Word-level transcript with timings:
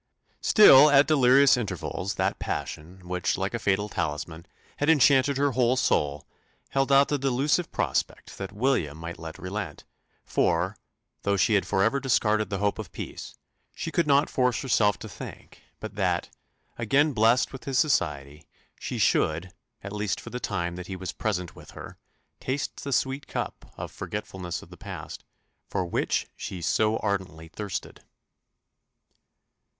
Still, 0.41 0.89
at 0.89 1.05
delirious 1.05 1.55
intervals, 1.55 2.15
that 2.15 2.39
passion, 2.39 3.07
which, 3.07 3.37
like 3.37 3.53
a 3.53 3.59
fatal 3.59 3.87
talisman, 3.87 4.47
had 4.77 4.89
enchanted 4.89 5.37
her 5.37 5.51
whole 5.51 5.77
soul, 5.77 6.25
held 6.69 6.91
out 6.91 7.09
the 7.09 7.19
delusive 7.19 7.71
prospect 7.71 8.35
that 8.39 8.51
"William 8.51 8.97
might 8.97 9.19
yet 9.19 9.37
relent;" 9.37 9.83
for, 10.25 10.75
though 11.21 11.37
she 11.37 11.53
had 11.53 11.67
for 11.67 11.83
ever 11.83 11.99
discarded 11.99 12.49
the 12.49 12.57
hope 12.57 12.79
of 12.79 12.91
peace, 12.91 13.35
she 13.75 13.91
could 13.91 14.07
not 14.07 14.27
force 14.27 14.63
herself 14.63 14.97
to 14.97 15.07
think 15.07 15.61
but 15.79 15.93
that, 15.93 16.31
again 16.79 17.13
blest 17.13 17.53
with 17.53 17.65
his 17.65 17.77
society, 17.77 18.47
she 18.79 18.97
should, 18.97 19.53
at 19.83 19.93
least 19.93 20.19
for 20.19 20.31
the 20.31 20.39
time 20.39 20.77
that 20.77 20.87
he 20.87 20.95
was 20.95 21.11
present 21.11 21.55
with 21.55 21.69
her, 21.77 21.99
taste 22.39 22.83
the 22.83 22.91
sweet 22.91 23.27
cup 23.27 23.71
of 23.77 23.91
"forgetfulness 23.91 24.63
of 24.63 24.71
the 24.71 24.77
past," 24.77 25.23
for 25.69 25.85
which 25.85 26.25
she 26.35 26.59
so 26.59 26.97
ardently 27.03 27.49
thirsted. 27.49 28.03